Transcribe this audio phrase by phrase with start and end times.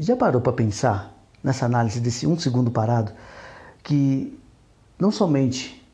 [0.00, 3.10] Já parou para pensar nessa análise desse um segundo parado
[3.82, 4.38] que
[4.96, 5.84] não somente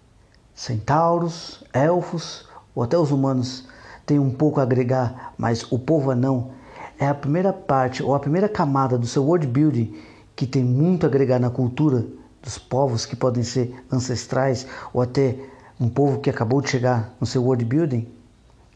[0.54, 3.66] centauros, elfos ou até os humanos
[4.04, 6.50] têm um pouco a agregar, mas o povo anão
[6.98, 9.98] é a primeira parte ou a primeira camada do seu world building
[10.36, 12.04] que tem muito a agregar na cultura
[12.42, 15.34] dos povos que podem ser ancestrais ou até
[15.80, 18.06] um povo que acabou de chegar no seu world building?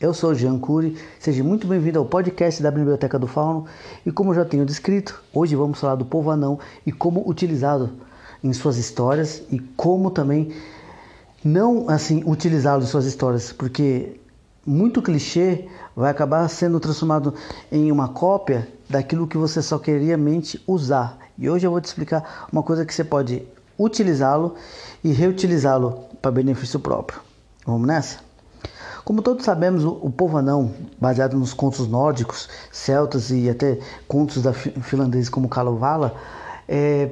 [0.01, 3.67] Eu sou Jean Cury, seja muito bem-vindo ao podcast da Biblioteca do Fauno
[4.07, 7.91] e como já tenho descrito, hoje vamos falar do povo anão e como utilizá-lo
[8.43, 10.55] em suas histórias e como também
[11.45, 14.21] não assim utilizá-lo em suas histórias, porque
[14.65, 15.67] muito clichê
[15.97, 17.35] vai acabar sendo transformado
[17.73, 21.19] em uma cópia daquilo que você só queria mente usar.
[21.37, 23.43] E hoje eu vou te explicar uma coisa que você pode
[23.77, 24.55] utilizá-lo
[25.03, 27.21] e reutilizá-lo para benefício próprio.
[27.67, 28.28] Vamos nessa?
[29.09, 34.53] Como todos sabemos, o povo anão, baseado nos contos nórdicos, celtas e até contos da
[34.53, 36.15] finlandês como Kalevala,
[36.69, 37.09] é,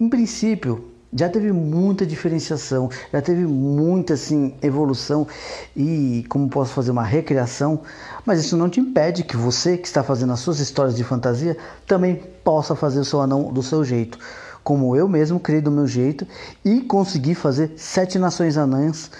[0.00, 5.28] em princípio já teve muita diferenciação, já teve muita assim evolução
[5.76, 7.82] e como posso fazer uma recriação,
[8.24, 11.58] mas isso não te impede que você que está fazendo as suas histórias de fantasia
[11.86, 14.18] também possa fazer o seu anão do seu jeito,
[14.64, 16.26] como eu mesmo criei do meu jeito
[16.64, 19.10] e consegui fazer sete nações anãs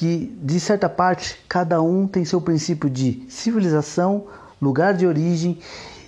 [0.00, 5.58] que, de certa parte, cada um tem seu princípio de civilização, lugar de origem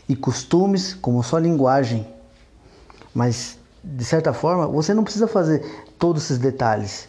[0.09, 2.07] e costumes como sua linguagem.
[3.15, 5.63] Mas, de certa forma, você não precisa fazer
[5.99, 7.07] todos esses detalhes.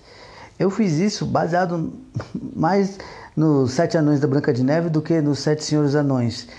[0.59, 1.93] Eu fiz isso baseado
[2.53, 2.97] mais
[3.33, 6.49] nos Sete Anões da Branca de Neve do que nos Sete Senhores Anões.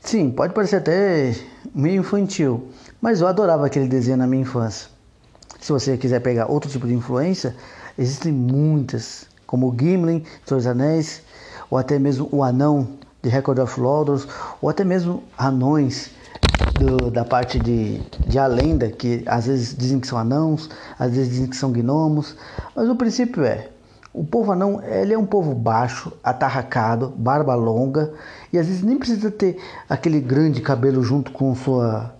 [0.00, 1.36] Sim, pode parecer até
[1.74, 2.70] meio infantil,
[3.02, 4.88] mas eu adorava aquele desenho na minha infância.
[5.60, 7.54] Se você quiser pegar outro tipo de influência,
[7.98, 11.20] existem muitas como o Gimli, Senhor Anéis,
[11.70, 12.88] ou até mesmo o anão
[13.22, 14.26] de Record of Lords,
[14.62, 16.10] ou até mesmo anões
[16.80, 21.12] do, da parte de, de A Lenda, que às vezes dizem que são anãos, às
[21.12, 22.34] vezes dizem que são gnomos,
[22.74, 23.68] mas o princípio é,
[24.10, 28.10] o povo anão ele é um povo baixo, atarracado, barba longa,
[28.54, 32.14] e às vezes nem precisa ter aquele grande cabelo junto com sua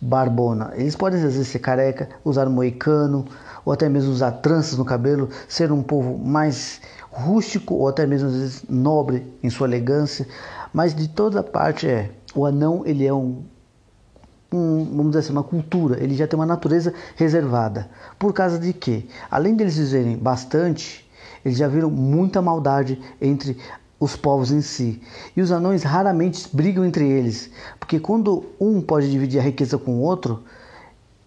[0.00, 0.72] barbona.
[0.74, 3.24] Eles podem às vezes ser careca, usar moicano,
[3.64, 6.80] ou até mesmo usar tranças no cabelo, ser um povo mais
[7.10, 10.26] rústico ou até mesmo às vezes nobre em sua elegância,
[10.72, 13.42] mas de toda parte é o anão ele é um,
[14.52, 17.88] um vamos dizer assim, uma cultura, ele já tem uma natureza reservada.
[18.18, 21.08] Por causa de que, além deles viverem bastante,
[21.44, 23.56] eles já viram muita maldade entre
[23.98, 25.00] os povos em si.
[25.36, 29.96] E os anões raramente brigam entre eles, porque quando um pode dividir a riqueza com
[29.96, 30.42] o outro,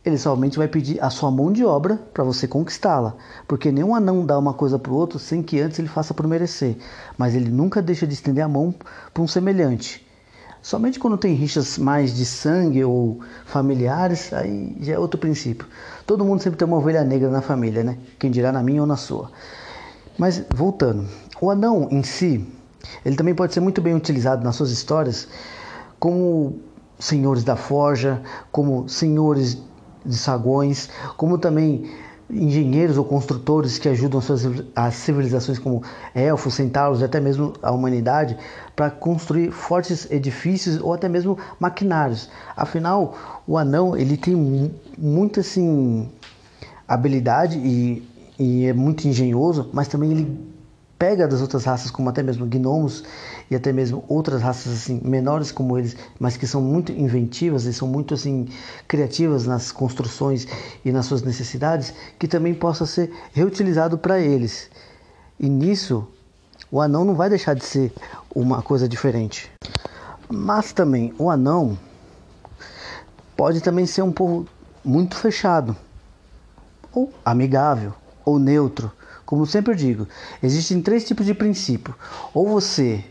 [0.06, 3.16] ele somente vai pedir a sua mão de obra para você conquistá-la,
[3.48, 6.26] porque nenhum anão dá uma coisa para o outro sem que antes ele faça por
[6.28, 6.78] merecer,
[7.18, 8.74] mas ele nunca deixa de estender a mão
[9.14, 10.08] para um semelhante.
[10.62, 15.66] Somente quando tem rixas mais de sangue ou familiares, aí já é outro princípio.
[16.06, 17.98] Todo mundo sempre tem uma ovelha negra na família, né?
[18.18, 19.32] Quem dirá na minha ou na sua.
[20.18, 21.08] Mas voltando,
[21.40, 22.46] o anão em si,
[23.06, 25.28] ele também pode ser muito bem utilizado nas suas histórias
[26.00, 26.60] como
[26.98, 29.58] senhores da forja, como senhores
[30.06, 31.90] de sagões, como também
[32.30, 34.22] engenheiros ou construtores que ajudam
[34.76, 35.82] as civilizações como
[36.14, 38.38] elfos, centauros e até mesmo a humanidade
[38.76, 42.30] para construir fortes edifícios ou até mesmo maquinários.
[42.56, 44.36] Afinal, o anão ele tem
[44.98, 46.08] muita assim
[46.88, 48.08] habilidade e,
[48.38, 50.49] e é muito engenhoso, mas também ele
[51.00, 53.06] pega das outras raças, como até mesmo gnomos
[53.50, 57.74] e até mesmo outras raças assim menores como eles, mas que são muito inventivas e
[57.74, 58.50] são muito assim
[58.86, 60.46] criativas nas construções
[60.84, 64.70] e nas suas necessidades, que também possa ser reutilizado para eles.
[65.40, 66.06] E nisso,
[66.70, 67.94] o anão não vai deixar de ser
[68.36, 69.50] uma coisa diferente.
[70.30, 71.80] Mas também o anão
[73.38, 74.46] pode também ser um povo
[74.84, 75.76] muito fechado,
[76.94, 77.94] ou amigável,
[78.26, 78.92] ou neutro
[79.30, 80.08] como sempre eu digo,
[80.42, 81.94] existem três tipos de princípio.
[82.34, 83.06] Ou você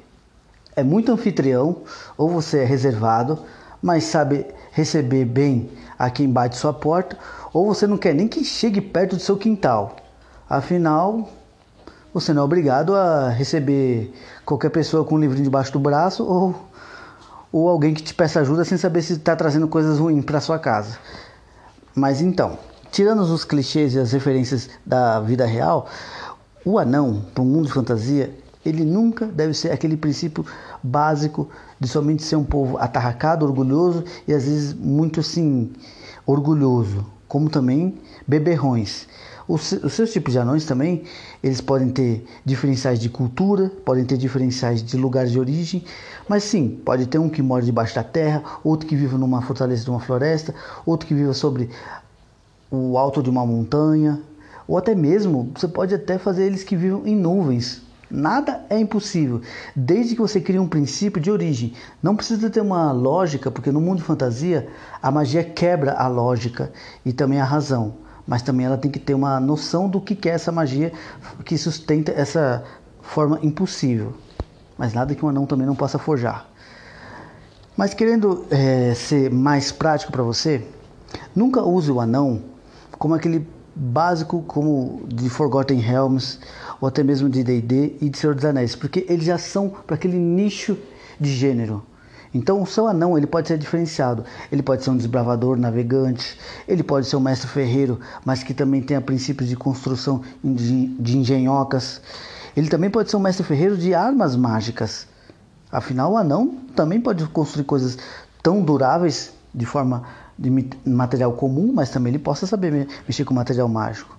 [0.74, 1.82] é muito anfitrião,
[2.16, 3.38] ou você é reservado,
[3.80, 7.16] mas sabe receber bem a quem bate sua porta,
[7.52, 9.94] ou você não quer nem que chegue perto do seu quintal.
[10.50, 11.30] Afinal,
[12.12, 14.12] você não é obrigado a receber
[14.44, 16.52] qualquer pessoa com um livrinho debaixo do braço ou,
[17.52, 20.58] ou alguém que te peça ajuda sem saber se está trazendo coisas ruins para sua
[20.58, 20.98] casa.
[21.94, 22.58] Mas então,
[22.90, 25.88] Tirando os clichês e as referências da vida real,
[26.64, 30.44] o anão, para o mundo de fantasia, ele nunca deve ser aquele princípio
[30.82, 31.48] básico
[31.78, 35.72] de somente ser um povo atarracado, orgulhoso e às vezes muito assim
[36.26, 37.94] orgulhoso, como também
[38.26, 39.06] beberrões.
[39.46, 41.04] Os, os, seus tipos de anões também,
[41.42, 45.82] eles podem ter diferenciais de cultura, podem ter diferenciais de lugar de origem,
[46.28, 49.84] mas sim, pode ter um que mora debaixo da terra, outro que vive numa fortaleza
[49.84, 50.54] de uma floresta,
[50.84, 51.70] outro que vive sobre
[52.70, 54.20] o alto de uma montanha,
[54.66, 57.82] ou até mesmo, você pode até fazer eles que vivam em nuvens.
[58.10, 59.42] Nada é impossível,
[59.76, 61.74] desde que você crie um princípio de origem.
[62.02, 64.68] Não precisa ter uma lógica, porque no mundo de fantasia
[65.02, 66.72] a magia quebra a lógica
[67.04, 67.96] e também a razão.
[68.26, 70.92] Mas também ela tem que ter uma noção do que é essa magia
[71.44, 72.64] que sustenta essa
[73.00, 74.14] forma impossível.
[74.76, 76.48] Mas nada que um anão também não possa forjar.
[77.76, 80.66] Mas querendo é, ser mais prático para você,
[81.34, 82.42] nunca use o anão
[82.98, 86.38] como aquele básico como de Forgotten Realms
[86.80, 89.94] ou até mesmo de D&D e de Senhor dos Anéis, porque eles já são para
[89.94, 90.76] aquele nicho
[91.20, 91.82] de gênero.
[92.34, 94.24] Então o seu anão ele pode ser diferenciado.
[94.52, 98.82] Ele pode ser um desbravador, navegante, ele pode ser um mestre ferreiro, mas que também
[98.82, 102.02] tenha princípios de construção de, engenhocas.
[102.56, 105.06] Ele também pode ser um mestre ferreiro de armas mágicas.
[105.70, 107.98] Afinal, o anão também pode construir coisas
[108.42, 110.04] tão duráveis de forma
[110.38, 110.50] de
[110.84, 114.16] material comum, mas também ele possa saber mexer com material mágico.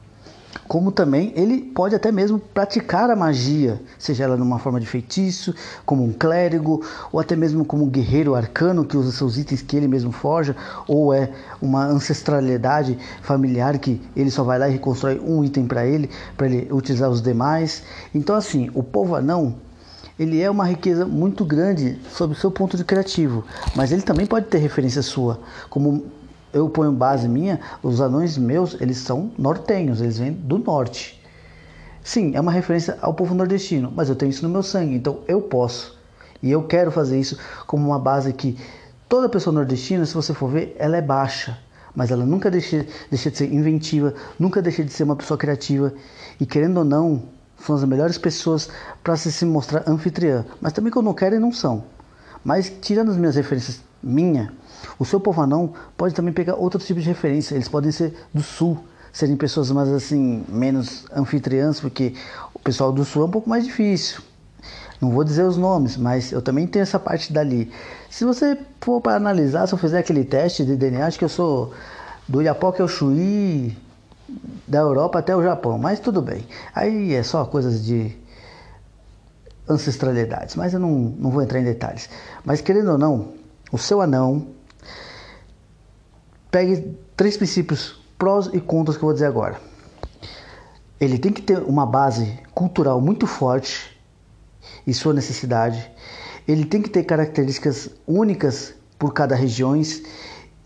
[0.67, 5.53] Como também ele pode até mesmo praticar a magia, seja ela numa forma de feitiço,
[5.85, 9.77] como um clérigo, ou até mesmo como um guerreiro arcano que usa seus itens que
[9.77, 10.55] ele mesmo forja,
[10.87, 11.31] ou é
[11.61, 16.47] uma ancestralidade familiar que ele só vai lá e reconstrói um item para ele, para
[16.47, 17.83] ele utilizar os demais.
[18.13, 19.55] Então assim, o povo anão
[20.19, 24.25] ele é uma riqueza muito grande sob o seu ponto de criativo, mas ele também
[24.25, 25.39] pode ter referência sua.
[25.69, 26.05] Como
[26.51, 31.23] eu ponho base minha, os anões meus, eles são nortenhos, eles vêm do norte.
[32.03, 35.19] Sim, é uma referência ao povo nordestino, mas eu tenho isso no meu sangue, então
[35.25, 35.97] eu posso.
[36.43, 38.57] E eu quero fazer isso como uma base que
[39.07, 41.57] toda pessoa nordestina, se você for ver, ela é baixa,
[41.95, 45.93] mas ela nunca deixa, deixa de ser inventiva, nunca deixa de ser uma pessoa criativa.
[46.39, 47.23] E querendo ou não,
[47.61, 48.69] são as melhores pessoas
[49.03, 50.45] para se, se mostrar anfitriã.
[50.61, 51.83] Mas também quando não querem, não são.
[52.43, 54.51] Mas tirando as minhas referências minha,
[54.97, 57.55] o seu povo anão pode também pegar outro tipo de referência.
[57.55, 58.77] Eles podem ser do sul,
[59.11, 62.13] serem pessoas mais assim, menos anfitriãs, porque
[62.53, 64.21] o pessoal do sul é um pouco mais difícil.
[65.01, 67.71] Não vou dizer os nomes, mas eu também tenho essa parte dali.
[68.09, 71.29] Se você for para analisar, se eu fizer aquele teste de DNA, acho que eu
[71.29, 71.73] sou
[72.27, 73.77] do Iapoque ao Chuí,
[74.67, 76.45] da Europa até o Japão, mas tudo bem.
[76.73, 78.15] Aí é só coisas de
[79.67, 82.09] ancestralidades, mas eu não, não vou entrar em detalhes.
[82.43, 83.33] Mas querendo ou não,
[83.71, 84.47] o seu anão
[86.49, 89.59] pegue três princípios prós e contras que eu vou dizer agora.
[90.99, 93.97] Ele tem que ter uma base cultural muito forte
[94.85, 95.89] e sua necessidade.
[96.47, 100.03] Ele tem que ter características únicas por cada regiões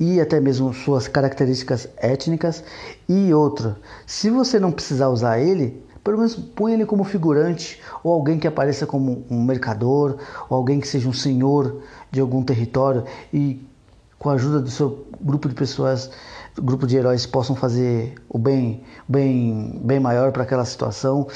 [0.03, 2.61] e até mesmo suas características étnicas.
[3.07, 8.11] E outra, se você não precisar usar ele, pelo menos põe ele como figurante ou
[8.11, 10.17] alguém que apareça como um mercador
[10.49, 13.65] ou alguém que seja um senhor de algum território e
[14.19, 16.11] com a ajuda do seu grupo de pessoas,
[16.61, 21.27] grupo de heróis possam fazer o bem, bem, bem maior para aquela situação.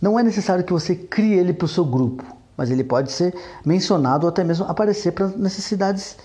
[0.00, 2.24] Não é necessário que você crie ele para o seu grupo,
[2.56, 6.16] mas ele pode ser mencionado ou até mesmo aparecer para necessidades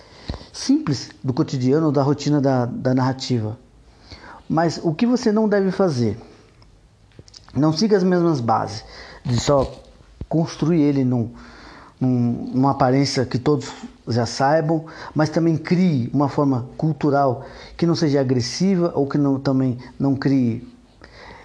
[0.52, 3.58] simples do cotidiano, da rotina da, da narrativa.
[4.48, 6.18] Mas o que você não deve fazer?
[7.54, 8.84] Não siga as mesmas bases,
[9.24, 9.70] de só
[10.28, 11.30] construir ele num,
[12.00, 13.70] num, numa aparência que todos
[14.08, 14.84] já saibam,
[15.14, 17.44] mas também crie uma forma cultural
[17.76, 20.66] que não seja agressiva ou que não, também não crie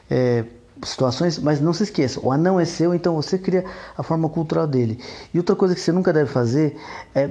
[0.10, 0.46] é,
[0.84, 3.66] situações, mas não se esqueça, o anão é seu, então você cria
[3.98, 5.00] a forma cultural dele.
[5.34, 6.78] E outra coisa que você nunca deve fazer
[7.14, 7.30] é,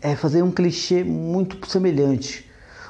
[0.00, 2.48] é fazer um clichê muito semelhante.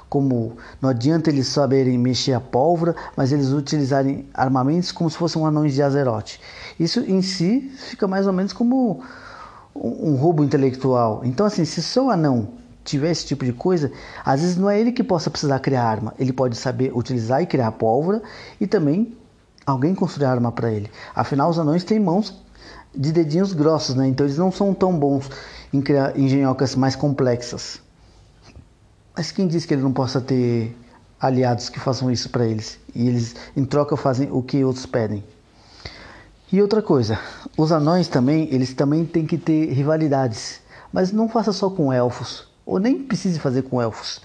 [0.09, 5.45] Como não adianta eles saberem mexer a pólvora, mas eles utilizarem armamentos como se fossem
[5.45, 6.39] anões de Azeroth.
[6.81, 9.03] Isso em si fica mais ou menos como
[9.75, 11.21] um, um roubo intelectual.
[11.25, 12.49] Então, assim, se seu anão
[12.85, 13.93] tiver esse tipo de coisa,
[14.25, 17.47] às vezes não é ele que possa precisar criar arma, ele pode saber utilizar e
[17.47, 18.23] criar pólvora
[18.59, 19.15] e também
[19.73, 20.91] alguém construir arma para ele.
[21.15, 22.35] Afinal, os anões têm mãos
[22.95, 24.09] de dedinhos grossos, né?
[24.09, 25.31] Então eles não são tão bons
[25.73, 27.81] em criar engenhocas mais complexas.
[29.17, 30.77] Mas quem diz que ele não possa ter
[31.21, 35.23] aliados que façam isso para eles e eles em troca fazem o que outros pedem?
[36.51, 37.19] E outra coisa,
[37.57, 42.49] os anões também, eles também têm que ter rivalidades, mas não faça só com elfos,
[42.65, 44.23] ou nem precise fazer com elfos.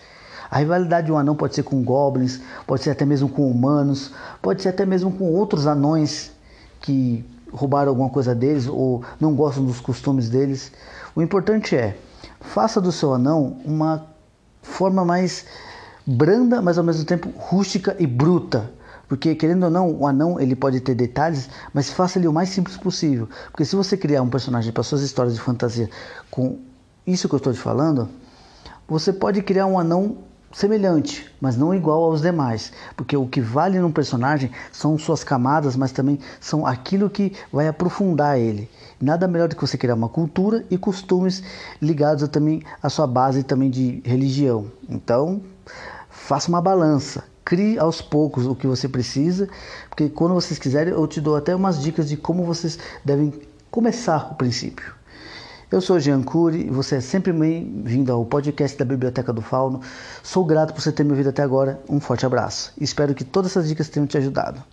[0.53, 4.11] A rivalidade de um anão pode ser com goblins, pode ser até mesmo com humanos,
[4.39, 6.31] pode ser até mesmo com outros anões
[6.79, 10.71] que roubaram alguma coisa deles ou não gostam dos costumes deles.
[11.15, 11.97] O importante é,
[12.39, 14.05] faça do seu anão uma
[14.61, 15.43] forma mais
[16.05, 18.71] branda, mas ao mesmo tempo rústica e bruta,
[19.07, 22.49] Porque querendo ou não, o anão ele pode ter detalhes, mas faça ele o mais
[22.49, 23.27] simples possível.
[23.49, 25.89] Porque se você criar um personagem para suas histórias de fantasia
[26.29, 26.59] com
[27.07, 28.07] isso que eu estou te falando,
[28.87, 33.79] você pode criar um anão semelhante, mas não igual aos demais, porque o que vale
[33.79, 38.69] num personagem são suas camadas, mas também são aquilo que vai aprofundar ele.
[39.01, 41.43] Nada melhor do que você criar uma cultura e costumes
[41.81, 44.71] ligados também à sua base também de religião.
[44.87, 45.41] Então,
[46.09, 49.49] faça uma balança, crie aos poucos o que você precisa,
[49.89, 53.33] porque quando vocês quiserem eu te dou até umas dicas de como vocês devem
[53.71, 55.02] começar o princípio.
[55.73, 59.81] Eu sou Jean Cury e você é sempre bem-vindo ao podcast da Biblioteca do Fauno.
[60.21, 61.81] Sou grato por você ter me ouvido até agora.
[61.89, 62.71] Um forte abraço.
[62.79, 64.63] Espero que todas essas dicas tenham te ajudado.